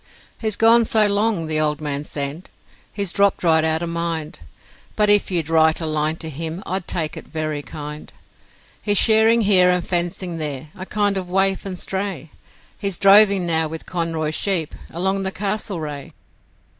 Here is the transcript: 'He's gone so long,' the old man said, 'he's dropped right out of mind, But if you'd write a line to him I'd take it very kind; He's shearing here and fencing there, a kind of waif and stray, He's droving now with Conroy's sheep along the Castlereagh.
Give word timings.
'He's 0.39 0.55
gone 0.55 0.83
so 0.85 1.05
long,' 1.05 1.45
the 1.45 1.59
old 1.59 1.79
man 1.79 2.03
said, 2.05 2.49
'he's 2.91 3.11
dropped 3.11 3.43
right 3.43 3.63
out 3.63 3.83
of 3.83 3.89
mind, 3.89 4.39
But 4.95 5.11
if 5.11 5.29
you'd 5.29 5.47
write 5.47 5.79
a 5.79 5.85
line 5.85 6.15
to 6.15 6.29
him 6.31 6.63
I'd 6.65 6.87
take 6.87 7.15
it 7.15 7.27
very 7.27 7.61
kind; 7.61 8.11
He's 8.81 8.97
shearing 8.97 9.41
here 9.41 9.69
and 9.69 9.87
fencing 9.87 10.39
there, 10.39 10.69
a 10.75 10.87
kind 10.87 11.17
of 11.17 11.29
waif 11.29 11.67
and 11.67 11.77
stray, 11.77 12.31
He's 12.79 12.97
droving 12.97 13.45
now 13.45 13.67
with 13.67 13.85
Conroy's 13.85 14.33
sheep 14.33 14.73
along 14.89 15.21
the 15.21 15.31
Castlereagh. 15.31 16.09